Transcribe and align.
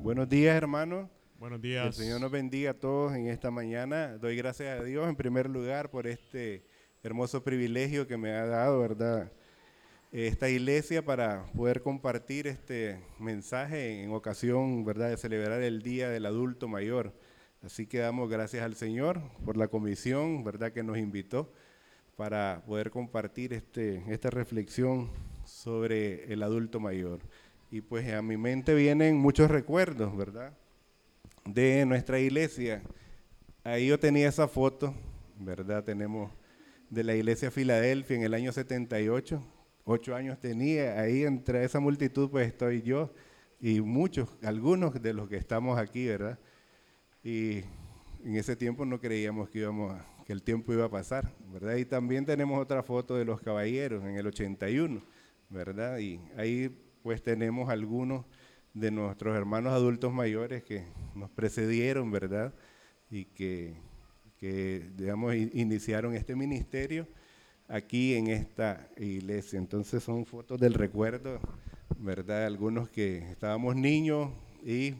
Buenos 0.00 0.28
días, 0.28 0.56
hermanos. 0.56 1.10
Buenos 1.38 1.60
Que 1.60 1.68
días. 1.68 1.86
El 1.86 1.92
Señor 1.92 2.20
nos 2.20 2.30
bendiga 2.30 2.70
a 2.70 2.74
todos 2.74 3.14
en 3.14 3.26
esta 3.26 3.50
mañana. 3.50 4.16
Doy 4.16 4.36
gracias 4.36 4.80
a 4.80 4.84
Dios 4.84 5.08
en 5.08 5.16
primer 5.16 5.50
lugar 5.50 5.90
por 5.90 6.06
este 6.06 6.64
hermoso 7.02 7.42
privilegio 7.42 8.06
que 8.06 8.16
me 8.16 8.30
ha 8.30 8.46
dado, 8.46 8.80
¿verdad? 8.80 9.32
Esta 10.12 10.48
iglesia 10.48 11.04
para 11.04 11.46
poder 11.52 11.82
compartir 11.82 12.46
este 12.46 13.00
mensaje 13.18 14.04
en 14.04 14.12
ocasión, 14.12 14.84
¿verdad?, 14.84 15.10
de 15.10 15.16
celebrar 15.16 15.62
el 15.62 15.82
Día 15.82 16.08
del 16.08 16.26
Adulto 16.26 16.68
Mayor. 16.68 17.12
Así 17.62 17.86
que 17.86 17.98
damos 17.98 18.30
gracias 18.30 18.62
al 18.62 18.76
Señor 18.76 19.20
por 19.44 19.56
la 19.56 19.66
comisión, 19.66 20.44
¿verdad?, 20.44 20.72
que 20.72 20.84
nos 20.84 20.96
invitó 20.96 21.52
para 22.16 22.62
poder 22.66 22.90
compartir 22.90 23.52
este, 23.52 24.04
esta 24.08 24.30
reflexión 24.30 25.10
sobre 25.44 26.32
el 26.32 26.42
adulto 26.42 26.78
mayor. 26.78 27.20
Y 27.70 27.80
pues 27.80 28.12
a 28.12 28.22
mi 28.22 28.36
mente 28.36 28.74
vienen 28.74 29.16
muchos 29.16 29.50
recuerdos, 29.50 30.16
¿verdad? 30.16 30.52
de 31.54 31.86
nuestra 31.86 32.18
iglesia. 32.20 32.82
Ahí 33.64 33.88
yo 33.88 33.98
tenía 33.98 34.28
esa 34.28 34.48
foto, 34.48 34.94
¿verdad? 35.38 35.82
Tenemos 35.82 36.30
de 36.90 37.04
la 37.04 37.14
iglesia 37.14 37.50
Filadelfia 37.50 38.16
en 38.16 38.22
el 38.22 38.34
año 38.34 38.52
78. 38.52 39.42
Ocho 39.84 40.14
años 40.14 40.38
tenía. 40.38 41.00
Ahí 41.00 41.24
entre 41.24 41.64
esa 41.64 41.80
multitud 41.80 42.30
pues 42.30 42.48
estoy 42.48 42.82
yo 42.82 43.12
y 43.60 43.80
muchos, 43.80 44.28
algunos 44.42 45.00
de 45.00 45.12
los 45.14 45.28
que 45.28 45.36
estamos 45.36 45.78
aquí, 45.78 46.06
¿verdad? 46.06 46.38
Y 47.24 47.58
en 48.24 48.36
ese 48.36 48.54
tiempo 48.54 48.84
no 48.84 49.00
creíamos 49.00 49.48
que 49.48 49.60
íbamos 49.60 50.00
que 50.26 50.34
el 50.34 50.42
tiempo 50.42 50.74
iba 50.74 50.84
a 50.84 50.90
pasar, 50.90 51.32
¿verdad? 51.50 51.76
Y 51.76 51.86
también 51.86 52.26
tenemos 52.26 52.60
otra 52.60 52.82
foto 52.82 53.16
de 53.16 53.24
los 53.24 53.40
caballeros 53.40 54.04
en 54.04 54.16
el 54.16 54.26
81, 54.26 55.02
¿verdad? 55.48 55.98
Y 55.98 56.20
ahí 56.36 56.70
pues 57.08 57.22
tenemos 57.22 57.70
algunos 57.70 58.26
de 58.74 58.90
nuestros 58.90 59.34
hermanos 59.34 59.72
adultos 59.72 60.12
mayores 60.12 60.62
que 60.62 60.84
nos 61.14 61.30
precedieron, 61.30 62.10
¿verdad? 62.10 62.52
Y 63.10 63.24
que, 63.24 63.72
digamos, 64.94 65.34
iniciaron 65.34 66.14
este 66.14 66.36
ministerio 66.36 67.08
aquí 67.66 68.12
en 68.12 68.26
esta 68.26 68.90
iglesia. 68.98 69.58
Entonces 69.58 70.02
son 70.02 70.26
fotos 70.26 70.60
del 70.60 70.74
recuerdo, 70.74 71.40
¿verdad? 71.98 72.44
Algunos 72.44 72.90
que 72.90 73.30
estábamos 73.30 73.74
niños 73.74 74.28
y 74.62 74.92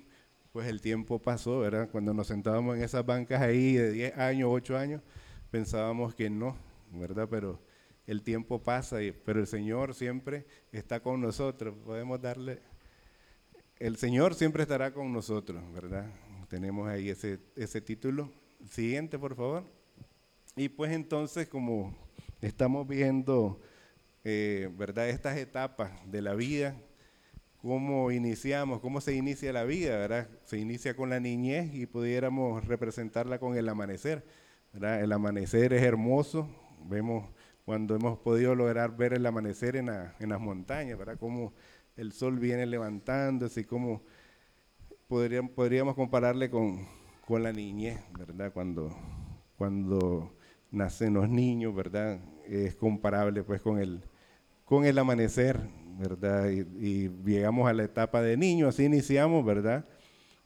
pues 0.50 0.66
el 0.66 0.80
tiempo 0.80 1.18
pasó, 1.18 1.60
¿verdad? 1.60 1.90
Cuando 1.90 2.14
nos 2.14 2.28
sentábamos 2.28 2.78
en 2.78 2.84
esas 2.84 3.04
bancas 3.04 3.42
ahí 3.42 3.74
de 3.74 3.92
10 3.92 4.16
años, 4.16 4.48
8 4.50 4.78
años, 4.78 5.02
pensábamos 5.50 6.14
que 6.14 6.30
no, 6.30 6.56
¿verdad? 6.90 7.28
Pero 7.30 7.60
el 8.08 8.22
tiempo 8.22 8.60
pasa, 8.60 9.00
y, 9.00 9.12
pero 9.12 9.38
el 9.38 9.46
Señor 9.46 9.94
siempre 9.94 10.46
está 10.72 11.00
con 11.00 11.20
nosotros. 11.20 11.76
Podemos 11.84 12.20
darle 12.20 12.60
el 13.78 13.96
Señor 13.96 14.34
siempre 14.34 14.64
estará 14.64 14.92
con 14.92 15.12
nosotros, 15.12 15.62
¿verdad? 15.72 16.10
Tenemos 16.48 16.88
ahí 16.88 17.10
ese, 17.10 17.38
ese 17.54 17.80
título. 17.80 18.32
Siguiente, 18.68 19.18
por 19.18 19.36
favor. 19.36 19.64
Y 20.56 20.68
pues 20.68 20.90
entonces, 20.90 21.46
como 21.46 21.96
estamos 22.40 22.88
viendo, 22.88 23.60
eh, 24.24 24.68
¿verdad? 24.76 25.08
Estas 25.08 25.36
etapas 25.36 25.92
de 26.10 26.22
la 26.22 26.34
vida, 26.34 26.76
cómo 27.58 28.10
iniciamos, 28.10 28.80
cómo 28.80 29.00
se 29.00 29.14
inicia 29.14 29.52
la 29.52 29.62
vida, 29.62 29.96
¿verdad? 29.96 30.28
Se 30.44 30.58
inicia 30.58 30.96
con 30.96 31.10
la 31.10 31.20
niñez 31.20 31.72
y 31.72 31.86
pudiéramos 31.86 32.66
representarla 32.66 33.38
con 33.38 33.56
el 33.56 33.68
amanecer, 33.68 34.26
¿verdad? 34.72 35.04
El 35.04 35.12
amanecer 35.12 35.72
es 35.72 35.82
hermoso, 35.82 36.48
vemos 36.84 37.28
cuando 37.68 37.94
hemos 37.94 38.18
podido 38.20 38.54
lograr 38.54 38.96
ver 38.96 39.12
el 39.12 39.26
amanecer 39.26 39.76
en, 39.76 39.90
en 39.90 40.28
las 40.30 40.40
montañas, 40.40 40.96
¿verdad? 40.96 41.18
Cómo 41.20 41.52
el 41.96 42.12
sol 42.12 42.38
viene 42.38 42.64
levantándose 42.64 43.66
cómo 43.66 44.00
podríamos, 45.06 45.50
podríamos 45.50 45.94
compararle 45.94 46.48
con, 46.48 46.86
con 47.26 47.42
la 47.42 47.52
niñez, 47.52 48.00
¿verdad? 48.18 48.54
Cuando, 48.54 48.96
cuando 49.58 50.34
nacen 50.70 51.12
los 51.12 51.28
niños, 51.28 51.74
¿verdad? 51.74 52.18
Es 52.46 52.74
comparable 52.74 53.42
pues 53.42 53.60
con 53.60 53.78
el, 53.78 54.00
con 54.64 54.86
el 54.86 54.98
amanecer, 54.98 55.60
¿verdad? 55.98 56.48
Y, 56.48 57.10
llegamos 57.26 57.68
a 57.68 57.74
la 57.74 57.84
etapa 57.84 58.22
de 58.22 58.38
niño, 58.38 58.68
así 58.68 58.84
iniciamos, 58.86 59.44
¿verdad? 59.44 59.84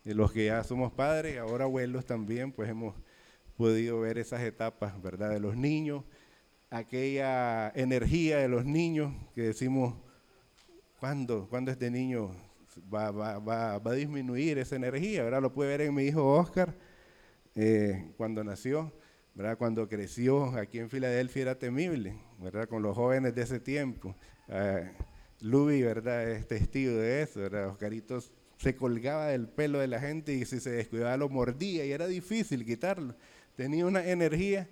Y 0.05 0.13
los 0.13 0.33
que 0.33 0.47
ya 0.47 0.65
somos 0.65 0.91
padres, 0.91 1.39
ahora 1.39 1.67
abuelos 1.67 2.05
también, 2.05 2.51
pues 2.51 2.69
hemos 2.69 2.97
podido 3.57 4.01
ver 4.01 4.19
esas 4.19 4.41
etapas, 4.41 5.01
¿verdad? 5.01 5.31
De 5.31 5.39
los 5.39 5.57
niños, 5.57 6.03
aquella 6.73 7.71
energía 7.75 8.39
de 8.39 8.49
los 8.49 8.65
niños 8.65 9.13
que 9.35 9.43
decimos, 9.43 9.95
¿cuándo, 10.99 11.47
¿cuándo 11.49 11.71
este 11.71 11.91
niño 11.91 12.35
va, 12.93 13.11
va- 13.11 13.39
va- 13.39 13.79
va 13.79 13.91
a 13.91 13.95
disminuir 13.95 14.59
esa 14.59 14.77
energía? 14.77 15.23
¿verdad? 15.23 15.43
Lo 15.43 15.53
puede 15.53 15.71
ver 15.77 15.83
en 15.83 15.95
mi 15.95 16.05
hijo 16.05 16.25
Oscar, 16.27 16.75
eh, 17.55 18.13
cuando 18.17 18.43
nació, 18.43 18.91
¿verdad? 19.35 19.59
Cuando 19.59 19.87
creció 19.89 20.47
aquí 20.59 20.79
en 20.79 20.89
Filadelfia 20.89 21.43
era 21.43 21.59
temible, 21.59 22.17
¿verdad? 22.39 22.67
Con 22.69 22.83
los 22.83 22.97
jóvenes 22.97 23.35
de 23.35 23.43
ese 23.43 23.61
tiempo. 23.61 24.17
Eh, 24.49 24.91
Luby, 25.41 25.83
¿verdad? 25.83 26.31
Es 26.31 26.47
testigo 26.47 26.95
de 26.95 27.23
eso, 27.23 27.41
¿verdad? 27.41 27.69
Oscarito 27.69 28.19
se 28.57 28.77
colgaba 28.77 29.27
del 29.27 29.49
pelo 29.49 29.81
de 29.81 29.89
la 29.89 30.01
gente 30.01 30.33
y 30.33 30.45
si 30.47 30.61
se 30.61 30.71
descuidaba 30.71 31.17
lo 31.17 31.29
mordía 31.29 31.85
y 31.85 31.93
era 31.93 32.07
difícil 32.07 32.65
quitarlo. 32.65 33.15
Tenía 33.57 33.85
una 33.85 34.07
energía 34.07 34.69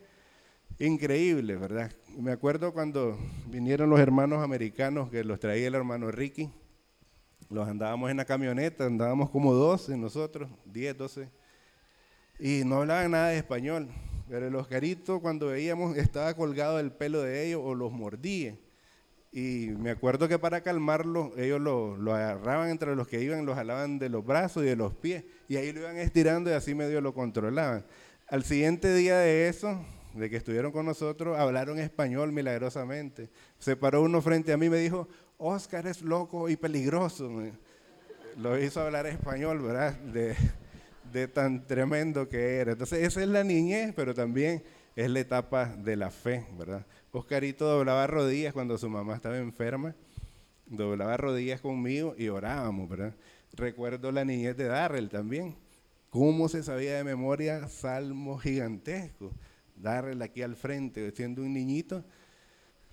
increíble, 0.79 1.57
¿verdad? 1.57 1.93
Me 2.17 2.33
acuerdo 2.33 2.73
cuando 2.73 3.19
vinieron 3.47 3.91
los 3.91 4.01
hermanos 4.01 4.43
americanos 4.43 5.11
que 5.11 5.25
los 5.25 5.41
traía 5.41 5.69
el 5.69 5.75
hermano 5.75 6.11
Ricky, 6.11 6.51
los 7.51 7.69
andábamos 7.69 8.11
en 8.11 8.17
la 8.17 8.25
camioneta, 8.25 8.87
andábamos 8.87 9.31
como 9.31 9.53
12 9.53 9.97
nosotros, 9.97 10.49
10, 10.67 10.97
12, 10.97 11.29
y 12.39 12.63
no 12.65 12.77
hablaban 12.77 13.11
nada 13.11 13.29
de 13.29 13.39
español, 13.39 13.89
pero 14.29 14.47
el 14.47 14.55
Oscarito 14.55 15.21
cuando 15.21 15.49
veíamos 15.49 15.97
estaba 15.97 16.35
colgado 16.35 16.77
del 16.77 16.93
pelo 16.93 17.23
de 17.23 17.47
ellos 17.47 17.61
o 17.65 17.75
los 17.75 17.93
mordía. 17.93 18.57
Y 19.33 19.69
me 19.79 19.91
acuerdo 19.91 20.27
que 20.27 20.39
para 20.39 20.63
calmarlo, 20.63 21.33
ellos 21.37 21.61
lo, 21.61 21.97
lo 21.97 22.15
agarraban 22.15 22.71
entre 22.71 22.97
los 22.97 23.07
que 23.07 23.21
iban, 23.21 23.47
los 23.47 23.55
jalaban 23.55 23.99
de 23.99 24.09
los 24.09 24.25
brazos 24.25 24.65
y 24.65 24.67
de 24.67 24.77
los 24.77 24.95
pies, 24.95 25.25
y 25.49 25.57
ahí 25.57 25.73
lo 25.73 25.81
iban 25.81 25.97
estirando 25.99 26.51
y 26.51 26.55
así 26.55 26.75
medio 26.75 27.01
lo 27.01 27.15
controlaban. 27.15 27.85
Al 28.29 28.45
siguiente 28.45 28.93
día 28.95 29.19
de 29.19 29.49
eso, 29.49 29.85
de 30.15 30.29
que 30.31 30.37
estuvieron 30.37 30.73
con 30.73 30.87
nosotros, 30.87 31.39
hablaron 31.39 31.79
español 31.79 32.33
milagrosamente. 32.33 33.31
Se 33.59 33.77
paró 33.77 34.03
uno 34.03 34.21
frente 34.21 34.53
a 34.53 34.57
mí 34.57 34.67
y 34.67 34.71
me 34.71 34.79
dijo, 34.79 35.09
Oscar 35.39 35.87
es 35.87 36.03
loco 36.03 36.49
y 36.49 36.57
peligroso. 36.57 37.31
Lo 38.37 38.59
hizo 38.59 38.81
hablar 38.81 39.07
español, 39.07 39.61
¿verdad? 39.61 39.95
De, 39.99 40.35
de 41.13 41.29
tan 41.29 41.67
tremendo 41.67 42.29
que 42.29 42.57
era. 42.57 42.73
Entonces, 42.73 43.07
esa 43.07 43.23
es 43.23 43.29
la 43.29 43.45
niñez, 43.45 43.93
pero 43.95 44.15
también 44.15 44.63
es 44.97 45.11
la 45.11 45.21
etapa 45.21 45.67
de 45.67 45.97
la 45.97 46.11
fe, 46.11 46.47
¿verdad? 46.59 46.85
Oscarito 47.13 47.67
doblaba 47.67 48.07
rodillas 48.07 48.53
cuando 48.53 48.79
su 48.79 48.89
mamá 48.89 49.15
estaba 49.15 49.39
enferma, 49.39 49.95
doblaba 50.67 51.17
rodillas 51.17 51.61
conmigo 51.61 52.15
y 52.17 52.29
orábamos, 52.29 52.89
¿verdad? 52.89 53.15
Recuerdo 53.53 54.13
la 54.13 54.25
niñez 54.25 54.57
de 54.57 54.65
Darrell 54.65 55.09
también, 55.09 55.57
cómo 56.11 56.49
se 56.49 56.63
sabía 56.63 56.97
de 56.97 57.05
memoria 57.05 57.69
salmos 57.69 58.43
gigantescos. 58.43 59.33
Darrell 59.81 60.21
aquí 60.23 60.43
al 60.43 60.57
frente, 60.57 61.11
siendo 61.13 61.43
un 61.43 61.53
niñito, 61.53 62.05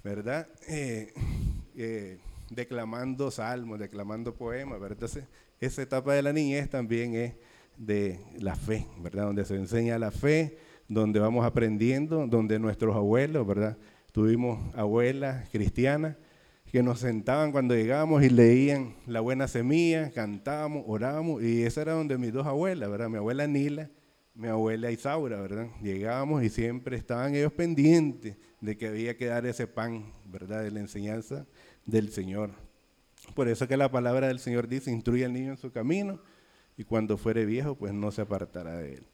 ¿verdad? 0.03 0.47
Eh, 0.67 1.13
eh, 1.75 2.19
declamando 2.49 3.31
salmos, 3.31 3.79
declamando 3.79 4.33
poemas, 4.33 4.79
¿verdad? 4.79 4.97
Entonces, 4.97 5.25
esa 5.59 5.81
etapa 5.81 6.13
de 6.13 6.21
la 6.21 6.33
niñez 6.33 6.69
también 6.69 7.15
es 7.15 7.33
de 7.77 8.19
la 8.39 8.55
fe, 8.55 8.87
¿verdad? 8.99 9.25
Donde 9.25 9.45
se 9.45 9.55
enseña 9.55 9.99
la 9.99 10.11
fe, 10.11 10.57
donde 10.87 11.19
vamos 11.19 11.45
aprendiendo, 11.45 12.27
donde 12.27 12.59
nuestros 12.59 12.95
abuelos, 12.95 13.45
¿verdad? 13.45 13.77
Tuvimos 14.11 14.73
abuelas 14.75 15.49
cristianas 15.49 16.15
que 16.71 16.83
nos 16.83 16.99
sentaban 16.99 17.51
cuando 17.51 17.75
llegábamos 17.75 18.23
y 18.23 18.29
leían 18.29 18.95
la 19.05 19.21
buena 19.21 19.47
semilla, 19.47 20.11
cantábamos, 20.11 20.83
orábamos, 20.87 21.41
y 21.41 21.63
esa 21.63 21.81
era 21.81 21.93
donde 21.93 22.17
mis 22.17 22.33
dos 22.33 22.45
abuelas, 22.45 22.89
¿verdad? 22.89 23.09
Mi 23.09 23.17
abuela 23.17 23.47
Nila, 23.47 23.89
mi 24.37 24.47
abuela 24.49 24.91
Isaura, 24.91 25.41
¿verdad? 25.41 25.67
Llegábamos 25.81 26.43
y 26.43 26.49
siempre 26.49 26.95
estaban 26.95 27.33
ellos 27.33 27.51
pendientes 27.51 28.37
de 28.61 28.77
que 28.77 28.87
había 28.87 29.17
que 29.17 29.25
dar 29.25 29.47
ese 29.47 29.65
pan, 29.65 30.13
¿verdad? 30.25 30.63
De 30.63 30.69
la 30.69 30.79
enseñanza 30.79 31.47
del 31.87 32.11
Señor. 32.11 32.51
Por 33.33 33.47
eso 33.47 33.67
que 33.67 33.75
la 33.75 33.89
palabra 33.89 34.27
del 34.27 34.37
Señor 34.37 34.67
dice, 34.67 34.91
instruye 34.91 35.25
al 35.25 35.33
niño 35.33 35.51
en 35.51 35.57
su 35.57 35.71
camino 35.71 36.21
y 36.77 36.83
cuando 36.83 37.17
fuere 37.17 37.45
viejo, 37.45 37.75
pues 37.75 37.93
no 37.93 38.11
se 38.11 38.21
apartará 38.21 38.77
de 38.77 38.95
él. 38.95 39.07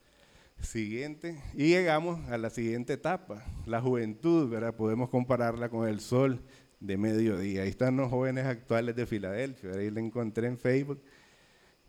Siguiente, 0.60 1.42
y 1.54 1.68
llegamos 1.68 2.20
a 2.30 2.36
la 2.36 2.50
siguiente 2.50 2.92
etapa, 2.92 3.42
la 3.64 3.80
juventud, 3.80 4.50
¿verdad? 4.50 4.76
Podemos 4.76 5.08
compararla 5.08 5.70
con 5.70 5.88
el 5.88 6.00
sol 6.00 6.42
de 6.80 6.98
mediodía. 6.98 7.62
Ahí 7.62 7.70
están 7.70 7.96
los 7.96 8.10
jóvenes 8.10 8.44
actuales 8.44 8.94
de 8.94 9.06
Filadelfia, 9.06 9.70
ahí 9.72 9.90
la 9.90 10.00
encontré 10.00 10.48
en 10.48 10.58
Facebook. 10.58 11.02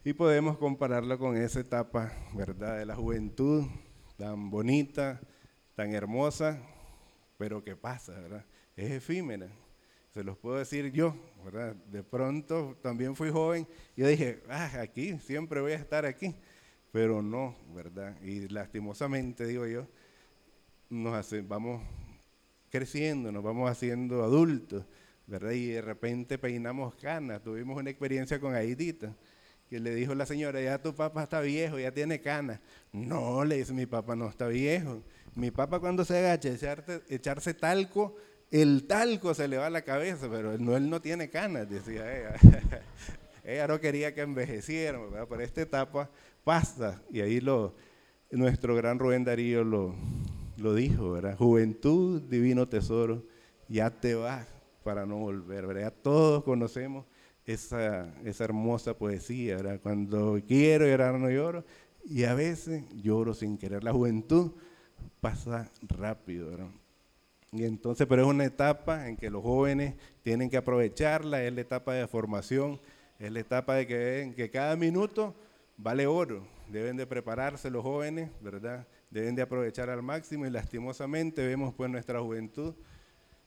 Y 0.08 0.14
podemos 0.14 0.60
compararla 0.60 1.18
con 1.18 1.36
esa 1.36 1.62
etapa, 1.62 2.12
¿verdad? 2.36 2.78
De 2.78 2.86
la 2.86 2.96
juventud, 2.96 3.64
tan 4.16 4.52
bonita, 4.52 5.20
tan 5.74 5.96
hermosa, 5.96 6.62
pero 7.40 7.64
¿qué 7.64 7.76
pasa, 7.76 8.12
verdad? 8.12 8.46
Es 8.76 8.92
efímera. 8.92 9.50
se 10.14 10.24
los 10.24 10.38
puedo 10.38 10.58
decir 10.58 10.92
yo, 10.92 11.16
¿verdad? 11.44 11.74
De 11.88 12.04
pronto 12.04 12.78
también 12.84 13.16
fui 13.16 13.32
joven 13.32 13.68
y 13.96 14.04
dije, 14.04 14.44
ah, 14.48 14.74
aquí, 14.80 15.18
siempre 15.18 15.60
voy 15.60 15.72
a 15.72 15.78
estar 15.78 16.06
aquí, 16.06 16.36
pero 16.92 17.24
no, 17.24 17.56
¿verdad? 17.74 18.16
Y 18.22 18.48
lastimosamente, 18.48 19.48
digo 19.48 19.66
yo, 19.66 19.88
nos 20.88 21.16
hace, 21.16 21.42
vamos 21.42 21.82
creciendo, 22.70 23.32
nos 23.32 23.42
vamos 23.42 23.72
haciendo 23.72 24.24
adultos, 24.24 24.86
¿verdad? 25.26 25.54
Y 25.54 25.66
de 25.70 25.82
repente 25.82 26.38
peinamos 26.38 26.94
canas, 26.94 27.42
tuvimos 27.42 27.76
una 27.76 27.90
experiencia 27.90 28.40
con 28.40 28.54
Aidita 28.54 29.16
que 29.70 29.80
le 29.80 29.96
dijo 29.96 30.14
la 30.14 30.26
señora, 30.26 30.62
ya 30.62 30.82
tu 30.82 30.94
papá 30.94 31.24
está 31.24 31.42
viejo, 31.42 31.80
ya 31.80 31.92
tiene 31.92 32.22
canas. 32.22 32.60
No, 32.92 33.44
le 33.44 33.58
dice, 33.58 33.74
mi 33.74 33.86
papá 33.86 34.16
no 34.16 34.30
está 34.30 34.48
viejo. 34.48 35.02
Mi 35.36 35.52
papá 35.52 35.80
cuando 35.80 36.06
se 36.06 36.18
agacha 36.18 36.50
echarse, 36.50 37.02
echarse 37.10 37.54
talco, 37.54 38.16
el 38.52 38.86
talco 38.88 39.34
se 39.34 39.48
le 39.48 39.58
va 39.58 39.68
a 39.68 39.70
la 39.70 39.82
cabeza, 39.82 40.28
pero 40.30 40.54
él 40.54 40.64
no, 40.64 40.78
él 40.78 40.90
no 40.90 41.02
tiene 41.02 41.30
canas, 41.30 41.70
decía 41.70 42.18
ella. 42.18 42.36
ella 43.44 43.68
no 43.68 43.80
quería 43.80 44.14
que 44.14 44.22
envejeciéramos, 44.22 45.12
¿verdad? 45.12 45.28
Pero 45.30 45.42
esta 45.42 45.62
etapa 45.62 46.10
pasa, 46.44 47.02
y 47.12 47.22
ahí 47.22 47.42
lo, 47.42 47.76
nuestro 48.32 48.76
gran 48.76 49.00
Rubén 49.00 49.24
Darío 49.24 49.64
lo, 49.64 49.96
lo 50.58 50.74
dijo, 50.76 51.12
¿verdad? 51.12 51.38
Juventud, 51.38 52.22
divino 52.22 52.68
tesoro, 52.68 53.24
ya 53.68 53.90
te 53.90 54.14
vas 54.14 54.48
para 54.84 55.06
no 55.06 55.18
volver, 55.18 55.66
¿verdad? 55.66 55.82
Ya 55.82 55.92
todos 55.92 56.44
conocemos 56.44 57.06
esa, 57.46 58.14
esa 58.24 58.44
hermosa 58.44 58.98
poesía, 58.98 59.58
¿verdad? 59.58 59.80
Cuando 59.82 60.40
quiero 60.48 60.86
llorar 60.86 61.20
no 61.20 61.30
lloro 61.30 61.64
y 62.04 62.24
a 62.24 62.34
veces 62.34 62.84
lloro 62.94 63.34
sin 63.34 63.58
querer. 63.58 63.84
La 63.84 63.94
juventud 63.94 64.52
pasa 65.22 65.70
rápido, 65.82 66.50
¿verdad? 66.50 66.70
Y 67.52 67.64
entonces, 67.64 68.06
pero 68.08 68.24
es 68.24 68.28
una 68.28 68.46
etapa 68.46 69.08
en 69.08 69.16
que 69.16 69.30
los 69.30 69.42
jóvenes 69.42 69.96
tienen 70.24 70.50
que 70.50 70.58
aprovecharla, 70.58 71.44
es 71.44 71.54
la 71.54 71.62
etapa 71.62 71.94
de 71.94 72.08
formación, 72.08 72.80
es 73.18 73.32
la 73.32 73.40
etapa 73.40 73.76
de 73.76 73.88
que, 73.88 74.22
en 74.22 74.34
que 74.34 74.50
cada 74.50 74.76
minuto 74.76 75.34
vale 75.78 76.06
oro. 76.06 76.46
Deben 76.68 76.98
de 76.98 77.06
prepararse 77.06 77.70
los 77.70 77.84
jóvenes, 77.84 78.30
¿verdad? 78.42 78.88
Deben 79.10 79.36
de 79.36 79.44
aprovechar 79.44 79.90
al 79.90 80.02
máximo 80.02 80.46
y 80.46 80.50
lastimosamente 80.50 81.46
vemos 81.46 81.74
pues 81.76 81.90
nuestra 81.90 82.20
juventud 82.20 82.74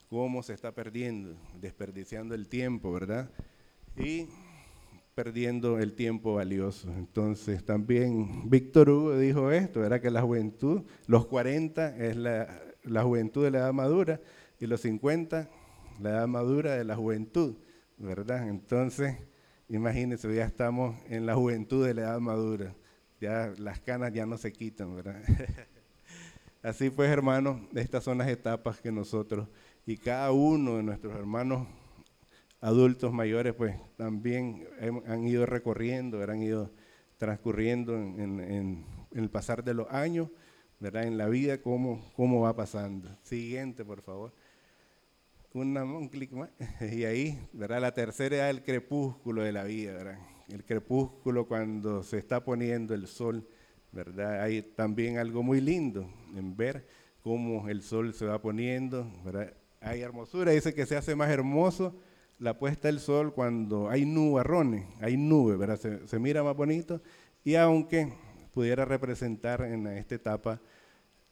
cómo 0.08 0.42
se 0.42 0.54
está 0.54 0.72
perdiendo, 0.72 1.36
desperdiciando 1.60 2.34
el 2.34 2.48
tiempo, 2.48 2.92
¿verdad? 2.92 3.30
Y 3.98 4.28
perdiendo 5.14 5.78
el 5.78 5.94
tiempo 5.94 6.34
valioso. 6.34 6.90
Entonces 6.96 7.64
también 7.64 8.48
Víctor 8.48 8.90
Hugo 8.90 9.18
dijo 9.18 9.50
esto, 9.50 9.84
era 9.84 10.00
que 10.00 10.10
la 10.10 10.22
juventud, 10.22 10.82
los 11.06 11.26
40 11.26 11.96
es 11.96 12.16
la, 12.16 12.48
la 12.84 13.02
juventud 13.02 13.44
de 13.44 13.50
la 13.50 13.58
edad 13.58 13.72
madura 13.72 14.20
y 14.60 14.66
los 14.66 14.80
50 14.82 15.48
la 16.00 16.10
edad 16.10 16.28
madura 16.28 16.76
de 16.76 16.84
la 16.84 16.96
juventud, 16.96 17.56
¿verdad? 17.96 18.48
Entonces, 18.48 19.16
imagínense, 19.68 20.32
ya 20.34 20.44
estamos 20.44 20.96
en 21.08 21.26
la 21.26 21.34
juventud 21.34 21.84
de 21.84 21.94
la 21.94 22.02
edad 22.02 22.20
madura, 22.20 22.74
ya 23.20 23.52
las 23.58 23.80
canas 23.80 24.12
ya 24.12 24.24
no 24.24 24.38
se 24.38 24.52
quitan, 24.52 24.94
¿verdad? 24.94 25.20
Así 26.62 26.90
pues, 26.90 27.10
hermanos, 27.10 27.60
estas 27.74 28.04
son 28.04 28.18
las 28.18 28.28
etapas 28.28 28.80
que 28.80 28.92
nosotros 28.92 29.48
y 29.86 29.96
cada 29.96 30.30
uno 30.32 30.76
de 30.76 30.82
nuestros 30.82 31.14
hermanos 31.14 31.66
adultos 32.60 33.12
mayores 33.12 33.55
pues 33.55 33.76
también 33.96 34.69
han 35.06 35.26
ido 35.26 35.46
recorriendo, 35.46 36.22
han 36.22 36.43
ido 36.43 36.70
transcurriendo 37.16 37.94
en, 37.96 38.84
el 39.12 39.31
pasar 39.31 39.64
de 39.64 39.75
los 39.75 39.90
años, 39.90 40.28
¿verdad? 40.78 41.05
En 41.05 41.19
la 41.19 41.28
vida, 41.28 41.60
cómo, 41.60 42.12
cómo 42.14 42.43
va 42.43 42.55
pasando. 42.55 43.16
Siguiente, 43.22 43.84
por 43.84 44.02
favor. 44.02 44.32
un 45.55 46.08
clic 46.08 46.32
más. 46.32 46.50
Y 46.93 47.05
ahí, 47.05 47.49
¿verdad? 47.52 47.81
La 47.81 47.93
tercera 47.93 48.37
edad, 48.37 48.50
el 48.50 48.62
crepúsculo 48.62 49.43
de 49.43 49.52
la 49.52 49.64
vida, 49.64 49.94
¿verdad? 49.94 50.19
El 50.49 50.64
crepúsculo 50.64 51.46
cuando 51.46 52.02
se 52.02 52.19
está 52.19 52.44
poniendo 52.44 52.94
el 52.94 53.06
sol, 53.06 53.49
¿verdad? 53.93 54.43
Hay 54.43 54.62
también 54.62 55.19
algo 55.19 55.43
muy 55.43 55.60
lindo 55.60 56.08
en 56.34 56.56
ver 56.56 56.87
cómo 57.22 57.69
el 57.69 57.82
sol 57.82 58.14
se 58.14 58.26
va 58.26 58.40
poniendo, 58.40 59.10
¿verdad? 59.25 59.52
Hay 59.81 60.00
hermosura, 60.02 60.52
dice 60.52 60.75
que 60.75 60.87
se 60.87 60.96
hace 60.96 61.14
más 61.14 61.31
hermoso 61.31 61.94
la 62.38 62.58
puesta 62.58 62.88
del 62.88 63.00
sol 63.00 63.32
cuando 63.32 63.88
hay 63.90 64.05
nubarrones, 64.05 64.87
hay 65.00 65.17
nubes, 65.17 65.58
¿verdad? 65.58 66.00
Se, 66.06 66.19
mira 66.19 66.43
más 66.43 66.56
bonito 66.56 67.02
y 67.44 67.56
aunque 67.56 68.12
pudiera 68.52 68.85
representar 68.85 69.62
en 69.62 69.87
esta 69.87 70.14
etapa 70.14 70.61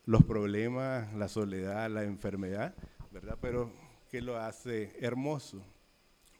los 0.05 0.25
problemas, 0.25 1.12
la 1.14 1.29
soledad, 1.29 1.91
la 1.91 2.05
enfermedad, 2.05 2.75
¿verdad? 3.11 3.38
Pero 3.41 3.73
que 4.11 4.20
lo 4.20 4.37
hace 4.37 4.97
hermoso, 5.00 5.62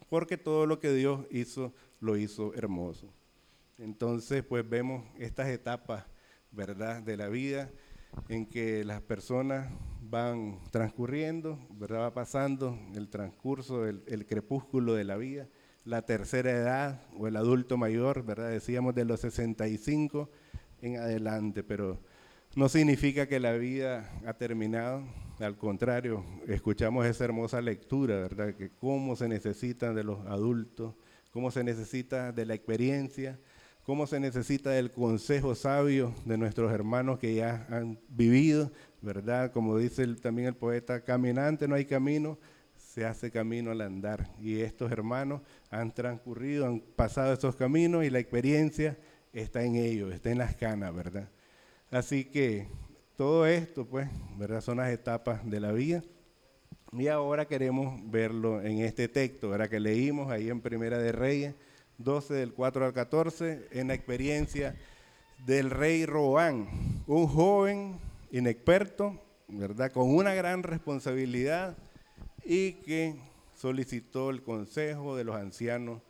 porque 0.09 0.37
todo 0.37 0.67
lo 0.67 0.79
que 0.79 0.93
Dios 0.93 1.27
hizo, 1.31 1.73
lo 2.01 2.17
hizo 2.17 2.55
hermoso. 2.55 3.12
Entonces, 3.79 4.43
pues 4.45 4.69
vemos 4.69 5.05
estas 5.19 5.49
etapas, 5.49 6.05
¿verdad? 6.51 7.03
De 7.03 7.17
la 7.17 7.29
vida 7.29 7.71
en 8.29 8.47
que 8.47 8.85
las 8.85 9.00
personas 9.03 9.70
van 10.00 10.61
transcurriendo, 10.70 11.58
¿verdad? 11.70 12.00
va 12.00 12.14
pasando 12.14 12.79
el 12.94 13.08
transcurso, 13.08 13.87
el 13.87 14.26
crepúsculo 14.26 14.94
de 14.94 15.05
la 15.05 15.17
vida, 15.17 15.49
la 15.85 16.03
tercera 16.03 16.50
edad 16.50 17.00
o 17.17 17.29
el 17.29 17.37
adulto 17.37 17.76
mayor, 17.76 18.25
¿verdad? 18.25 18.50
decíamos 18.50 18.94
de 18.94 19.05
los 19.05 19.20
65 19.20 20.29
en 20.82 20.97
adelante, 20.99 21.62
pero 21.62 22.00
no 22.56 22.69
significa 22.69 23.26
que 23.26 23.38
la 23.38 23.53
vida 23.53 24.11
ha 24.26 24.35
terminado, 24.35 25.02
al 25.38 25.56
contrario, 25.56 26.25
escuchamos 26.47 27.06
esa 27.06 27.25
hermosa 27.25 27.61
lectura, 27.61 28.17
¿verdad? 28.17 28.55
Que 28.55 28.70
cómo 28.70 29.14
se 29.14 29.29
necesita 29.29 29.93
de 29.93 30.05
los 30.05 30.26
adultos, 30.26 30.94
cómo 31.31 31.50
se 31.50 31.62
necesita 31.62 32.32
de 32.32 32.47
la 32.47 32.55
experiencia, 32.55 33.38
cómo 33.87 34.09
se 34.09 34.19
necesita 34.19 34.71
del 34.71 34.91
consejo 34.91 35.55
sabio 35.55 36.12
de 36.25 36.37
nuestros 36.37 36.73
hermanos 36.73 37.21
que 37.21 37.37
ya 37.37 37.69
han 37.71 38.00
vivido, 38.09 38.73
¿verdad? 39.00 39.53
Como 39.53 39.79
dice 39.79 40.05
también 40.17 40.49
el 40.49 40.56
poeta, 40.56 41.05
caminante 41.05 41.69
no 41.69 41.77
hay 41.77 41.85
camino, 41.85 42.37
se 42.77 43.05
hace 43.06 43.31
camino 43.31 43.71
al 43.71 43.81
andar. 43.81 44.29
Y 44.41 44.61
estos 44.61 44.91
hermanos 44.91 45.41
han 45.71 45.94
transcurrido, 45.94 46.67
han 46.67 46.81
pasado 46.81 47.33
esos 47.33 47.55
caminos 47.55 48.05
y 48.05 48.11
la 48.11 48.19
experiencia 48.19 48.99
está 49.33 49.62
en 49.62 49.77
ellos, 49.77 50.12
está 50.12 50.33
en 50.33 50.38
las 50.38 50.56
canas, 50.56 50.93
¿verdad? 50.93 51.31
Así 51.88 52.25
que 52.25 52.67
todo 53.17 53.47
esto, 53.47 53.87
pues, 53.87 54.09
¿verdad? 54.37 54.62
Son 54.62 54.79
las 54.79 54.91
etapas 54.91 55.49
de 55.49 55.61
la 55.61 55.71
vida. 55.71 56.03
Y 56.91 57.06
ahora 57.06 57.47
queremos 57.47 58.00
verlo 58.11 58.61
en 58.61 58.81
este 58.81 59.06
texto, 59.06 59.50
¿verdad? 59.50 59.69
Que 59.69 59.79
leímos 59.79 60.33
ahí 60.33 60.50
en 60.50 60.61
Primera 60.61 60.99
de 60.99 61.12
Reyes 61.12 61.55
12 61.99 62.35
del 62.35 62.53
4 62.53 62.87
al 62.87 62.93
14, 62.93 63.69
en 63.71 63.89
la 63.89 63.95
experiencia 63.95 64.76
del 65.47 65.71
rey 65.71 66.07
Roán, 66.07 66.69
un 67.07 67.26
joven 67.26 67.99
inexperto, 68.31 69.19
¿verdad? 69.49 69.93
Con 69.93 70.15
una 70.15 70.35
gran 70.35 70.62
responsabilidad 70.62 71.76
y 72.45 72.73
que 72.73 73.17
solicitó 73.55 74.31
el 74.31 74.43
consejo 74.43 75.17
de 75.17 75.25
los 75.25 75.37
ancianos, 75.37 76.03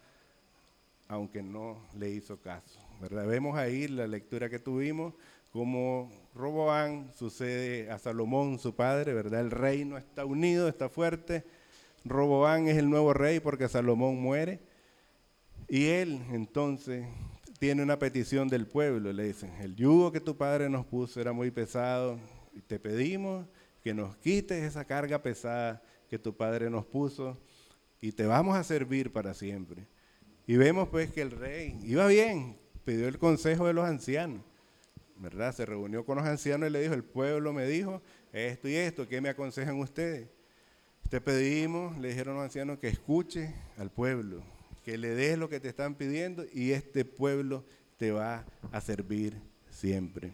aunque 1.09 1.43
no 1.43 1.79
le 1.97 2.11
hizo 2.11 2.39
caso, 2.41 2.81
¿verdad? 3.01 3.27
Vemos 3.27 3.57
ahí 3.57 3.87
la 3.87 4.07
lectura 4.07 4.49
que 4.49 4.59
tuvimos, 4.59 5.15
como 5.53 6.11
Roboán 6.35 7.13
sucede 7.17 7.91
a 7.91 7.99
Salomón, 7.99 8.59
su 8.59 8.75
padre, 8.75 9.15
¿verdad? 9.15 9.41
El 9.41 9.51
reino 9.51 9.97
está 9.97 10.25
unido, 10.25 10.69
está 10.69 10.89
fuerte. 10.89 11.45
Roboán 12.05 12.69
es 12.69 12.77
el 12.77 12.91
nuevo 12.91 13.15
rey 13.15 13.41
porque 13.41 13.69
Salomón 13.69 14.21
muere 14.21 14.61
y 15.69 15.87
él 15.87 16.21
entonces 16.31 17.07
tiene 17.59 17.83
una 17.83 17.99
petición 17.99 18.49
del 18.49 18.67
pueblo, 18.67 19.13
le 19.13 19.25
dicen, 19.25 19.53
el 19.61 19.75
yugo 19.75 20.13
que 20.13 20.21
tu 20.21 20.37
padre 20.37 20.69
nos 20.69 20.87
puso 20.87 21.21
era 21.21 21.33
muy 21.33 21.51
pesado 21.51 22.19
y 22.55 22.61
te 22.61 22.79
pedimos 22.79 23.47
que 23.83 23.95
nos 23.95 24.17
quites 24.17 24.63
esa 24.63 24.85
carga 24.85 25.23
pesada 25.23 25.83
que 26.09 26.19
tu 26.19 26.37
padre 26.37 26.71
nos 26.71 26.85
puso 26.85 27.41
y 28.01 28.13
te 28.13 28.27
vamos 28.27 28.57
a 28.57 28.65
servir 28.65 29.13
para 29.13 29.35
siempre. 29.35 29.87
Y 30.47 30.57
vemos 30.57 30.89
pues 30.89 31.11
que 31.11 31.23
el 31.23 31.31
rey 31.33 31.79
iba 31.83 32.07
bien, 32.07 32.57
pidió 32.85 33.09
el 33.09 33.19
consejo 33.19 33.67
de 33.67 33.73
los 33.73 33.85
ancianos, 33.85 34.43
¿verdad? 35.17 35.55
Se 35.55 35.67
reunió 35.67 36.05
con 36.05 36.19
los 36.19 36.27
ancianos 36.27 36.69
y 36.69 36.73
le 36.73 36.83
dijo, 36.83 36.95
el 36.95 37.05
pueblo 37.05 37.53
me 37.53 37.67
dijo 37.67 38.03
esto 38.33 38.69
y 38.69 38.77
esto, 38.77 39.09
¿qué 39.09 39.21
me 39.21 39.29
aconsejan 39.29 39.79
ustedes? 39.81 40.29
Te 41.09 41.21
pedimos, 41.21 41.97
le 41.99 42.09
dijeron 42.09 42.35
los 42.35 42.45
ancianos, 42.45 42.79
que 42.79 42.89
escuche 42.89 43.55
al 43.77 43.91
pueblo, 43.91 44.43
que 44.87 44.97
le 44.97 45.17
des 45.17 45.37
lo 45.37 45.49
que 45.49 45.59
te 45.59 45.67
están 45.67 45.97
pidiendo 45.97 46.45
y 46.53 46.71
este 46.71 47.05
pueblo 47.05 47.65
te 47.97 48.13
va 48.13 48.47
a 48.71 48.81
servir 48.81 49.37
siempre. 49.69 50.33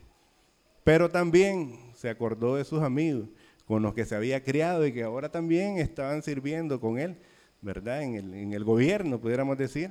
Pero 0.84 1.08
también 1.08 1.78
se 1.94 2.10
acordó 2.10 2.56
de 2.56 2.64
sus 2.66 2.82
amigos 2.82 3.30
con 3.64 3.82
los 3.82 3.94
que 3.94 4.04
se 4.04 4.14
había 4.14 4.44
criado 4.44 4.86
y 4.86 4.92
que 4.92 5.04
ahora 5.04 5.30
también 5.30 5.78
estaban 5.78 6.22
sirviendo 6.22 6.80
con 6.80 6.98
él, 6.98 7.16
¿verdad? 7.62 8.02
En 8.02 8.14
el, 8.14 8.34
en 8.34 8.52
el 8.52 8.62
gobierno, 8.62 9.18
pudiéramos 9.18 9.56
decir. 9.56 9.90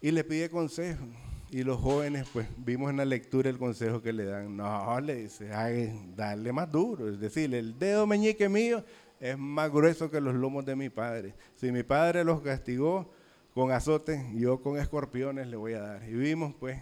Y 0.00 0.12
le 0.12 0.22
pide 0.22 0.48
consejo. 0.48 1.04
Y 1.50 1.64
los 1.64 1.80
jóvenes, 1.80 2.28
pues 2.32 2.46
vimos 2.58 2.90
en 2.90 2.98
la 2.98 3.04
lectura 3.04 3.50
el 3.50 3.58
consejo 3.58 4.00
que 4.00 4.12
le 4.12 4.26
dan. 4.26 4.56
No, 4.56 5.00
le 5.00 5.16
dice, 5.16 5.52
ay, 5.52 6.12
dale 6.14 6.52
más 6.52 6.70
duro. 6.70 7.08
Es 7.08 7.18
decir, 7.18 7.52
el 7.52 7.76
dedo 7.76 8.06
meñique 8.06 8.48
mío 8.48 8.84
es 9.18 9.36
más 9.36 9.72
grueso 9.72 10.08
que 10.08 10.20
los 10.20 10.36
lomos 10.36 10.64
de 10.64 10.76
mi 10.76 10.88
padre. 10.88 11.34
Si 11.56 11.72
mi 11.72 11.82
padre 11.82 12.22
los 12.22 12.42
castigó 12.42 13.10
con 13.56 13.72
azotes, 13.72 14.20
yo 14.34 14.60
con 14.60 14.76
escorpiones 14.76 15.46
le 15.46 15.56
voy 15.56 15.72
a 15.72 15.80
dar. 15.80 16.04
Y 16.06 16.12
vimos 16.12 16.54
pues 16.60 16.78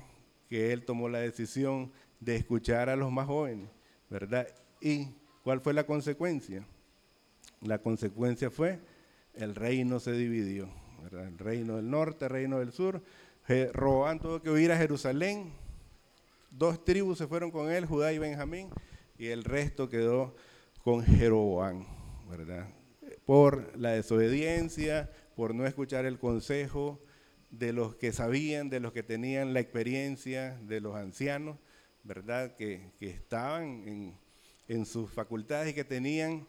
que 0.49 0.73
él 0.73 0.85
tomó 0.85 1.09
la 1.09 1.21
decisión 1.21 1.93
de 2.19 2.35
escuchar 2.35 2.89
a 2.89 2.97
los 2.97 3.13
más 3.13 3.29
jóvenes, 3.29 3.71
¿verdad? 4.11 4.49
¿Y 4.81 5.07
cuál 5.45 5.61
fue 5.61 5.73
la 5.73 5.87
consecuencia? 5.87 6.67
La 7.61 7.79
consecuencia 7.79 8.51
fue 8.51 8.81
el 9.35 9.55
reino 9.55 10.01
se 10.01 10.15
dividió, 10.15 10.69
el 11.13 11.39
reino 11.39 11.77
del 11.77 11.89
norte, 11.89 12.25
el 12.25 12.33
reino 12.33 12.59
del 12.59 12.73
sur. 12.73 13.01
Roboán 13.73 14.19
tuvo 14.19 14.43
que 14.43 14.51
huir 14.51 14.73
a 14.73 14.77
Jerusalén, 14.77 15.53
dos 16.51 16.85
tribus 16.85 17.19
se 17.19 17.29
fueron 17.29 17.53
con 17.53 17.71
él, 17.71 17.87
Judá 17.87 18.13
y 18.13 18.19
Benjamín, 18.19 18.69
y 19.17 19.29
el 19.29 19.45
resto 19.45 19.89
quedó 19.89 20.35
con 20.83 21.05
Jeroboam, 21.05 21.87
¿verdad? 22.29 22.67
Por 23.25 23.79
la 23.79 23.93
desobediencia, 23.93 25.09
por 25.35 25.55
no 25.55 25.67
escuchar 25.67 26.07
el 26.07 26.19
consejo 26.19 27.01
de 27.51 27.73
los 27.73 27.95
que 27.97 28.13
sabían, 28.13 28.69
de 28.71 28.81
los 28.81 28.93
que 28.93 29.03
tenían 29.03 29.53
la 29.55 29.61
experiencia, 29.61 30.59
de 30.63 30.81
los 30.81 30.97
ancianos, 30.97 31.59
¿verdad? 32.03 32.57
Que, 32.57 32.93
estaban 33.01 33.87
en, 33.87 34.19
en 34.69 34.87
sus 34.87 35.11
facultades 35.11 35.71
y 35.71 35.75
que 35.75 35.85
tenían 35.85 36.47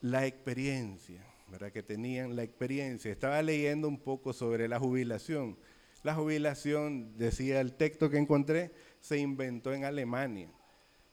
la 0.00 0.26
experiencia, 0.26 1.24
¿verdad? 1.48 1.72
Que 1.72 1.82
tenían 1.82 2.36
la 2.36 2.42
experiencia. 2.42 3.10
Estaba 3.10 3.40
leyendo 3.42 3.88
un 3.88 3.98
poco 3.98 4.32
sobre 4.32 4.68
la 4.68 4.78
jubilación. 4.78 5.56
La 6.02 6.14
jubilación, 6.14 7.16
decía 7.16 7.60
el 7.60 7.74
texto 7.74 8.10
que 8.10 8.18
encontré, 8.18 8.72
se 9.00 9.18
inventó 9.18 9.72
en 9.72 9.84
Alemania. 9.84 10.50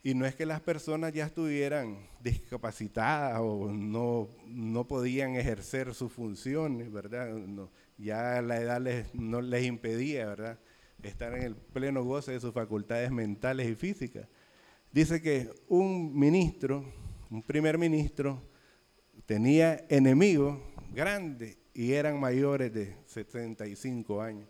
Y 0.03 0.15
no 0.15 0.25
es 0.25 0.35
que 0.35 0.47
las 0.47 0.61
personas 0.61 1.13
ya 1.13 1.25
estuvieran 1.25 2.09
discapacitadas 2.23 3.39
o 3.39 3.71
no, 3.71 4.29
no 4.47 4.87
podían 4.87 5.35
ejercer 5.35 5.93
sus 5.93 6.11
funciones, 6.11 6.91
¿verdad? 6.91 7.29
ya 7.97 8.41
la 8.41 8.59
edad 8.59 8.81
les, 8.81 9.13
no 9.13 9.41
les 9.41 9.63
impedía, 9.65 10.25
¿verdad? 10.25 10.59
Estar 11.03 11.35
en 11.35 11.43
el 11.43 11.55
pleno 11.55 12.03
goce 12.03 12.31
de 12.31 12.39
sus 12.39 12.53
facultades 12.53 13.11
mentales 13.11 13.69
y 13.69 13.75
físicas. 13.75 14.27
Dice 14.91 15.21
que 15.21 15.49
un 15.67 16.17
ministro, 16.17 16.83
un 17.29 17.43
primer 17.43 17.77
ministro, 17.77 18.41
tenía 19.27 19.85
enemigos 19.87 20.59
grandes 20.93 21.57
y 21.73 21.93
eran 21.93 22.19
mayores 22.19 22.73
de 22.73 22.97
75 23.05 24.21
años. 24.21 24.49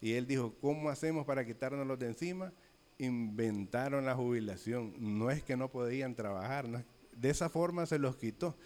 Y 0.00 0.12
él 0.12 0.26
dijo, 0.26 0.54
¿cómo 0.60 0.88
hacemos 0.88 1.24
para 1.24 1.44
quitárnoslos 1.46 1.98
de 1.98 2.06
encima? 2.06 2.52
Inventaron 2.98 4.04
la 4.04 4.14
jubilación. 4.14 4.94
No 4.98 5.30
es 5.30 5.42
que 5.42 5.56
no 5.56 5.70
podían 5.70 6.14
trabajar, 6.14 6.84
de 7.12 7.30
esa 7.30 7.48
forma 7.48 7.86
se 7.86 7.98
los 7.98 8.16
quitó, 8.16 8.56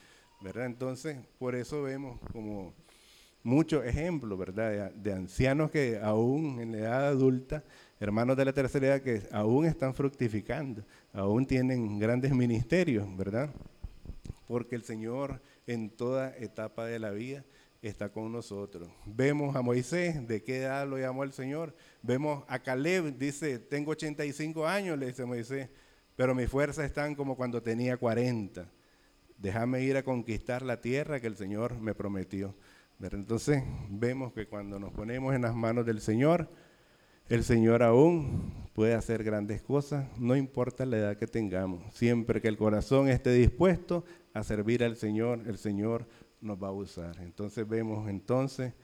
¿verdad? 0.40 0.66
Entonces, 0.66 1.18
por 1.38 1.54
eso 1.54 1.82
vemos 1.82 2.20
como 2.32 2.75
muchos 3.42 3.85
ejemplos, 3.85 4.38
¿verdad? 4.38 4.92
De, 4.92 5.12
ancianos 5.12 5.70
que 5.70 5.99
aún 5.99 6.61
en 6.61 6.73
la 6.73 6.78
edad 6.78 7.06
adulta, 7.08 7.64
hermanos 8.00 8.37
de 8.37 8.44
la 8.44 8.52
tercera 8.52 8.87
edad 8.87 9.02
que 9.02 9.23
aún 9.32 9.64
están 9.64 9.94
fructificando, 9.94 10.85
aún 11.12 11.47
tienen 11.47 11.99
grandes 11.99 12.32
ministerios, 12.32 13.06
¿verdad? 13.16 13.50
Porque 14.47 14.76
el 14.76 14.82
Señor 14.82 15.40
en 15.66 15.90
toda 15.90 16.37
etapa 16.37 16.87
de 16.87 16.99
la 16.99 17.11
vida 17.11 17.44
está 17.82 18.11
con 18.11 18.32
nosotros. 18.32 18.88
Vemos 19.06 19.54
a 19.54 19.62
Moisés, 19.62 20.26
¿de 20.26 20.42
qué 20.42 20.58
edad 20.58 20.88
lo 20.88 20.99
llamó 20.99 21.25
el 21.25 21.32
Señor? 21.32 21.75
Vemos 22.02 22.44
a 22.49 22.58
Caleb, 22.58 23.16
dice, 23.16 23.58
tengo 23.58 23.92
85 23.92 24.66
años, 24.66 24.99
le 24.99 25.06
dice 25.06 25.25
Moisés, 25.25 25.68
pero 26.16 26.35
mis 26.35 26.49
fuerzas 26.49 26.85
están 26.87 27.14
como 27.14 27.37
cuando 27.37 27.62
tenía 27.62 27.97
40. 27.97 28.68
Déjame 29.37 29.82
ir 29.82 29.97
a 29.97 30.02
conquistar 30.02 30.62
la 30.62 30.80
tierra 30.80 31.20
que 31.20 31.28
el 31.28 31.37
Señor 31.37 31.78
me 31.78 31.94
prometió. 31.94 32.54
Entonces 33.00 33.62
vemos 33.88 34.32
que 34.32 34.49
cuando 34.49 34.80
nos 34.80 34.92
ponemos 34.92 35.35
en 35.35 35.42
las 35.42 35.54
manos 35.54 35.87
del 35.87 36.00
Señor, 36.00 36.50
el 37.28 37.44
Señor 37.44 37.82
aún 37.82 38.52
puede 38.73 38.94
hacer 38.94 39.23
grandes 39.23 39.62
cosas, 39.62 40.06
no 40.18 40.35
importa 40.35 40.87
la 40.87 40.97
edad 40.97 41.16
que 41.16 41.26
tengamos. 41.26 41.94
Siempre 41.94 42.40
que 42.40 42.49
el 42.49 42.56
corazón 42.56 43.08
esté 43.08 43.32
dispuesto 43.32 44.04
a 44.32 44.42
servir 44.42 44.82
al 44.82 44.97
Señor, 44.97 45.42
el 45.47 45.58
Señor 45.58 46.08
nos 46.40 46.62
va 46.62 46.68
a 46.68 46.73
usar. 46.73 47.18
Entonces 47.21 47.68
vemos 47.68 48.09
entonces 48.09 48.75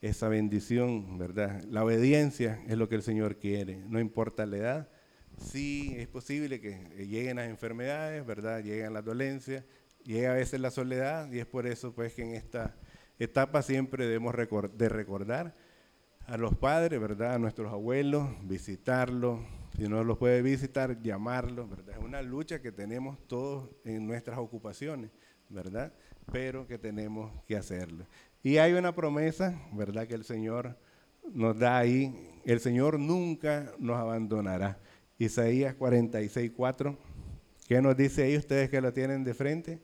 esa 0.00 0.28
bendición, 0.28 1.18
¿verdad? 1.18 1.62
La 1.64 1.84
obediencia 1.84 2.62
es 2.66 2.76
lo 2.76 2.88
que 2.88 2.94
el 2.94 3.02
Señor 3.02 3.36
quiere, 3.38 3.84
no 3.86 4.00
importa 4.00 4.46
la 4.46 4.56
edad. 4.56 4.88
Sí, 5.36 5.94
es 5.96 6.08
posible 6.08 6.60
que 6.60 7.06
lleguen 7.06 7.36
las 7.36 7.48
enfermedades, 7.48 8.24
¿verdad? 8.24 8.62
Lleguen 8.62 8.92
las 8.92 9.04
dolencias, 9.04 9.64
llega 10.04 10.32
a 10.32 10.34
veces 10.34 10.60
la 10.60 10.70
soledad 10.70 11.30
y 11.32 11.38
es 11.38 11.46
por 11.46 11.66
eso 11.66 11.94
pues 11.94 12.14
que 12.14 12.22
en 12.22 12.34
esta 12.34 12.76
etapa 13.18 13.62
siempre 13.62 14.06
debemos 14.06 14.34
de 14.76 14.88
recordar 14.88 15.54
a 16.26 16.36
los 16.36 16.54
padres, 16.56 17.00
¿verdad? 17.00 17.34
A 17.34 17.38
nuestros 17.38 17.72
abuelos, 17.72 18.28
visitarlos, 18.42 19.40
si 19.76 19.88
no 19.88 20.04
los 20.04 20.18
puede 20.18 20.42
visitar, 20.42 21.00
llamarlos, 21.02 21.68
¿verdad? 21.68 21.96
Es 21.98 22.04
una 22.04 22.22
lucha 22.22 22.60
que 22.60 22.72
tenemos 22.72 23.18
todos 23.26 23.70
en 23.84 24.06
nuestras 24.06 24.38
ocupaciones, 24.38 25.10
¿verdad? 25.48 25.92
Pero 26.32 26.66
que 26.66 26.78
tenemos 26.78 27.32
que 27.46 27.56
hacerlo. 27.56 28.06
Y 28.42 28.58
hay 28.58 28.72
una 28.72 28.94
promesa, 28.94 29.60
¿verdad? 29.72 30.06
Que 30.06 30.14
el 30.14 30.24
Señor 30.24 30.76
nos 31.32 31.58
da 31.58 31.78
ahí. 31.78 32.40
El 32.44 32.60
Señor 32.60 32.98
nunca 32.98 33.72
nos 33.78 33.96
abandonará. 33.98 34.78
Isaías 35.18 35.74
46, 35.74 36.52
4. 36.56 36.96
¿Qué 37.68 37.82
nos 37.82 37.96
dice 37.96 38.24
ahí 38.24 38.36
ustedes 38.36 38.70
que 38.70 38.80
lo 38.80 38.92
tienen 38.92 39.22
de 39.24 39.34
frente? 39.34 39.78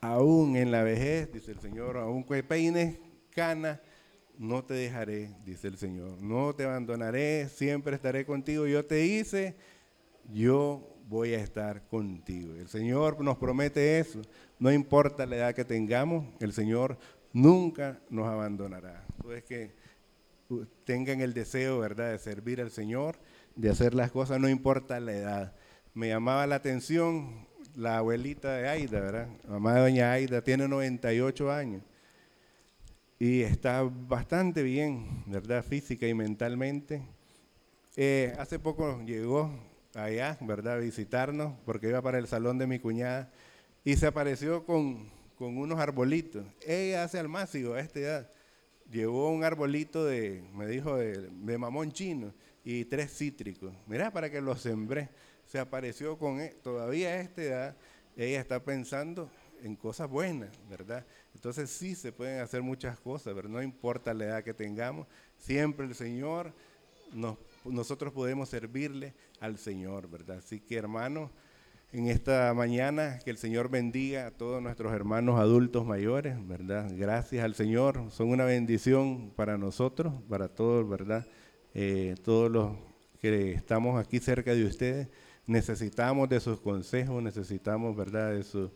Aún 0.00 0.56
en 0.56 0.72
la 0.72 0.82
vejez, 0.82 1.32
dice 1.32 1.52
el 1.52 1.60
Señor, 1.60 1.96
aún 1.96 2.24
que 2.24 2.42
peines, 2.42 2.98
cana, 3.30 3.80
no 4.38 4.64
te 4.64 4.74
dejaré, 4.74 5.30
dice 5.44 5.68
el 5.68 5.78
Señor, 5.78 6.20
no 6.20 6.54
te 6.54 6.64
abandonaré, 6.64 7.48
siempre 7.48 7.94
estaré 7.94 8.24
contigo. 8.24 8.66
Yo 8.66 8.84
te 8.84 9.04
hice, 9.04 9.54
yo 10.32 10.96
voy 11.08 11.34
a 11.34 11.38
estar 11.40 11.86
contigo. 11.88 12.54
El 12.54 12.68
Señor 12.68 13.22
nos 13.22 13.36
promete 13.36 13.98
eso. 13.98 14.22
No 14.58 14.72
importa 14.72 15.26
la 15.26 15.36
edad 15.36 15.54
que 15.54 15.64
tengamos, 15.64 16.26
el 16.40 16.52
Señor 16.52 16.98
nunca 17.32 18.00
nos 18.10 18.26
abandonará. 18.26 19.04
Entonces 19.16 19.44
que 19.44 19.82
tengan 20.84 21.20
el 21.20 21.34
deseo, 21.34 21.78
¿verdad?, 21.78 22.10
de 22.10 22.18
servir 22.18 22.60
al 22.60 22.70
Señor, 22.70 23.16
de 23.56 23.70
hacer 23.70 23.94
las 23.94 24.10
cosas, 24.10 24.40
no 24.40 24.48
importa 24.48 25.00
la 25.00 25.12
edad. 25.12 25.56
Me 25.94 26.08
llamaba 26.08 26.46
la 26.46 26.56
atención 26.56 27.46
la 27.74 27.98
abuelita 27.98 28.54
de 28.54 28.68
Aida, 28.68 29.00
¿verdad? 29.00 29.28
mamá 29.48 29.74
de 29.74 29.80
doña 29.80 30.12
Aida 30.12 30.42
tiene 30.42 30.68
98 30.68 31.50
años 31.50 31.82
y 33.24 33.42
está 33.42 33.84
bastante 33.84 34.64
bien, 34.64 35.22
¿verdad? 35.26 35.64
Física 35.64 36.08
y 36.08 36.12
mentalmente. 36.12 37.02
Eh, 37.94 38.34
hace 38.36 38.58
poco 38.58 39.00
llegó 39.06 39.48
allá, 39.94 40.36
¿verdad? 40.40 40.74
A 40.74 40.78
visitarnos 40.78 41.54
porque 41.64 41.88
iba 41.88 42.02
para 42.02 42.18
el 42.18 42.26
salón 42.26 42.58
de 42.58 42.66
mi 42.66 42.80
cuñada 42.80 43.30
y 43.84 43.94
se 43.94 44.08
apareció 44.08 44.66
con, 44.66 45.08
con 45.36 45.56
unos 45.56 45.78
arbolitos. 45.78 46.44
Ella 46.66 47.04
hace 47.04 47.20
almácigo 47.20 47.74
a 47.74 47.80
esta 47.80 48.00
edad. 48.00 48.30
Llevó 48.90 49.30
un 49.30 49.44
arbolito 49.44 50.04
de, 50.04 50.42
me 50.52 50.66
dijo, 50.66 50.96
de, 50.96 51.58
mamón 51.58 51.92
chino 51.92 52.34
y 52.64 52.86
tres 52.86 53.16
cítricos. 53.16 53.72
Mirá, 53.86 54.10
para 54.10 54.32
que 54.32 54.40
los 54.40 54.62
sembré. 54.62 55.10
Se 55.46 55.60
apareció 55.60 56.18
con, 56.18 56.40
e, 56.40 56.48
todavía 56.60 57.10
a 57.10 57.20
esta 57.20 57.40
edad, 57.40 57.76
ella 58.16 58.40
está 58.40 58.64
pensando 58.64 59.30
en 59.62 59.76
cosas 59.76 60.08
buenas, 60.08 60.50
¿verdad? 60.68 61.06
Entonces 61.34 61.70
sí 61.70 61.94
se 61.94 62.12
pueden 62.12 62.40
hacer 62.40 62.62
muchas 62.62 62.98
cosas, 62.98 63.32
pero 63.34 63.48
no 63.48 63.62
importa 63.62 64.12
la 64.12 64.24
edad 64.24 64.44
que 64.44 64.54
tengamos, 64.54 65.06
siempre 65.38 65.86
el 65.86 65.94
Señor, 65.94 66.52
nosotros 67.64 68.12
podemos 68.12 68.48
servirle 68.48 69.14
al 69.40 69.58
Señor, 69.58 70.08
¿verdad? 70.10 70.38
Así 70.38 70.60
que 70.60 70.76
hermanos, 70.76 71.30
en 71.92 72.08
esta 72.08 72.52
mañana 72.54 73.18
que 73.22 73.30
el 73.30 73.36
Señor 73.36 73.68
bendiga 73.68 74.26
a 74.26 74.30
todos 74.30 74.62
nuestros 74.62 74.92
hermanos 74.92 75.38
adultos 75.38 75.84
mayores, 75.84 76.36
¿verdad? 76.48 76.90
Gracias 76.96 77.44
al 77.44 77.54
Señor, 77.54 78.10
son 78.10 78.30
una 78.30 78.44
bendición 78.44 79.30
para 79.36 79.58
nosotros, 79.58 80.14
para 80.28 80.48
todos, 80.48 80.88
¿verdad? 80.88 81.26
Eh, 81.74 82.14
todos 82.24 82.50
los 82.50 82.76
que 83.20 83.52
estamos 83.52 84.00
aquí 84.00 84.18
cerca 84.18 84.54
de 84.54 84.64
ustedes, 84.64 85.08
necesitamos 85.46 86.28
de 86.28 86.40
sus 86.40 86.60
consejos, 86.60 87.22
necesitamos, 87.22 87.94
¿verdad? 87.94 88.32
De 88.32 88.42
su 88.42 88.70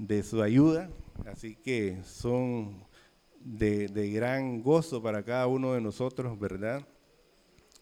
de 0.00 0.22
su 0.22 0.42
ayuda, 0.42 0.90
así 1.26 1.56
que 1.56 2.02
son 2.04 2.86
de, 3.38 4.10
gran 4.10 4.62
gozo 4.62 5.02
para 5.02 5.22
cada 5.22 5.46
uno 5.46 5.74
de 5.74 5.82
nosotros, 5.82 6.38
¿verdad? 6.38 6.86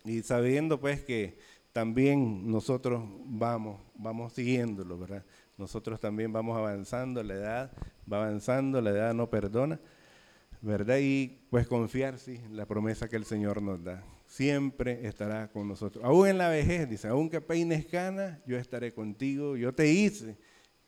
Y 0.05 0.23
sabiendo 0.23 0.81
pues 0.81 1.01
que 1.05 1.39
también 1.73 2.51
nosotros 2.51 3.05
vamos, 3.25 3.81
vamos 3.95 4.33
siguiéndolo, 4.33 4.99
¿verdad? 4.99 5.25
Nosotros 5.57 6.01
también 6.01 6.33
vamos 6.33 6.59
avanzando, 6.59 7.23
la 7.23 7.35
edad 7.35 7.73
va 8.13 8.25
avanzando, 8.25 8.81
la 8.81 8.91
edad 8.91 9.15
no 9.15 9.31
perdona, 9.31 9.79
¿verdad? 10.61 10.99
Y 11.01 11.39
pues 11.51 11.69
confiar, 11.69 12.19
sí, 12.19 12.41
la 12.51 12.67
promesa 12.67 13.09
que 13.09 13.17
el 13.17 13.27
Señor 13.27 13.63
nos 13.63 13.85
da. 13.85 14.03
siempre 14.27 15.07
estará 15.07 15.53
con 15.53 15.69
nosotros. 15.69 16.05
Aún 16.05 16.27
en 16.27 16.39
la 16.39 16.49
vejez, 16.49 16.91
dice, 16.91 17.07
aún 17.07 17.31
que 17.31 17.41
peines 17.41 17.87
canas, 17.87 18.41
yo 18.45 18.59
estaré 18.59 18.93
contigo, 18.93 19.57
yo 19.57 19.73
te 19.73 19.89
hice, 19.89 20.37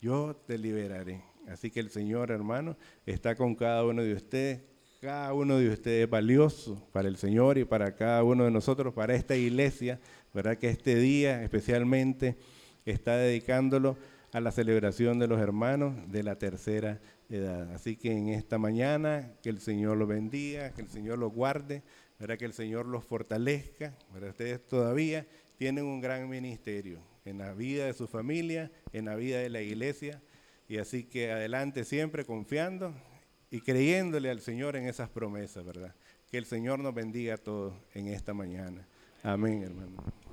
yo 0.00 0.34
te 0.46 0.56
liberaré. 0.56 1.22
Así 1.48 1.70
que 1.70 1.80
el 1.80 1.90
Señor, 1.90 2.30
hermano, 2.30 2.76
está 3.06 3.34
con 3.34 3.54
cada 3.54 3.84
uno 3.84 4.02
de 4.02 4.14
ustedes. 4.14 4.62
Cada 5.00 5.32
uno 5.32 5.58
de 5.58 5.70
ustedes 5.70 6.04
es 6.04 6.10
valioso 6.10 6.86
para 6.92 7.08
el 7.08 7.16
Señor 7.16 7.56
y 7.56 7.64
para 7.64 7.94
cada 7.94 8.22
uno 8.22 8.44
de 8.44 8.50
nosotros, 8.50 8.92
para 8.92 9.14
esta 9.14 9.34
iglesia, 9.34 9.98
¿verdad? 10.34 10.58
Que 10.58 10.68
este 10.68 10.96
día 10.96 11.42
especialmente 11.42 12.36
está 12.84 13.16
dedicándolo 13.16 13.96
a 14.32 14.40
la 14.40 14.52
celebración 14.52 15.18
de 15.18 15.26
los 15.26 15.40
hermanos 15.40 15.94
de 16.12 16.22
la 16.22 16.36
tercera 16.36 17.00
edad. 17.30 17.72
Así 17.72 17.96
que 17.96 18.12
en 18.12 18.28
esta 18.28 18.58
mañana, 18.58 19.32
que 19.42 19.48
el 19.48 19.60
Señor 19.60 19.96
los 19.96 20.06
bendiga, 20.06 20.70
que 20.72 20.82
el 20.82 20.88
Señor 20.88 21.18
los 21.18 21.32
guarde, 21.32 21.82
¿verdad? 22.18 22.36
que 22.36 22.44
el 22.44 22.52
Señor 22.52 22.84
los 22.84 23.02
fortalezca. 23.02 23.96
¿verdad? 24.12 24.30
Ustedes 24.30 24.68
todavía 24.68 25.26
tienen 25.56 25.86
un 25.86 26.02
gran 26.02 26.28
ministerio 26.28 27.09
en 27.24 27.38
la 27.38 27.52
vida 27.54 27.86
de 27.86 27.92
su 27.92 28.06
familia, 28.06 28.70
en 28.92 29.06
la 29.06 29.16
vida 29.16 29.38
de 29.38 29.50
la 29.50 29.60
iglesia. 29.60 30.22
Y 30.68 30.78
así 30.78 31.04
que 31.04 31.32
adelante 31.32 31.84
siempre 31.84 32.24
confiando 32.24 32.94
y 33.50 33.60
creyéndole 33.60 34.30
al 34.30 34.40
Señor 34.40 34.76
en 34.76 34.86
esas 34.86 35.08
promesas, 35.08 35.64
¿verdad? 35.64 35.94
Que 36.30 36.38
el 36.38 36.44
Señor 36.44 36.78
nos 36.78 36.94
bendiga 36.94 37.34
a 37.34 37.38
todos 37.38 37.74
en 37.94 38.08
esta 38.08 38.32
mañana. 38.32 38.86
Amén, 39.22 39.62
hermano. 39.62 40.29